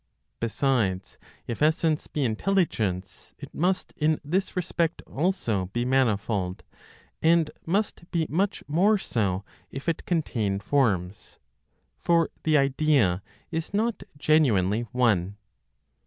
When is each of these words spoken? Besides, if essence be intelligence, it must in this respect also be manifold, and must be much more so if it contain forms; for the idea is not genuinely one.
Besides, 0.39 1.19
if 1.45 1.61
essence 1.61 2.07
be 2.07 2.25
intelligence, 2.25 3.35
it 3.37 3.53
must 3.53 3.93
in 3.95 4.19
this 4.25 4.55
respect 4.55 5.03
also 5.03 5.67
be 5.73 5.85
manifold, 5.85 6.63
and 7.21 7.51
must 7.67 8.09
be 8.09 8.25
much 8.27 8.63
more 8.67 8.97
so 8.97 9.45
if 9.69 9.87
it 9.87 10.07
contain 10.07 10.59
forms; 10.59 11.37
for 11.99 12.31
the 12.41 12.57
idea 12.57 13.21
is 13.51 13.75
not 13.75 14.01
genuinely 14.17 14.87
one. 14.91 15.37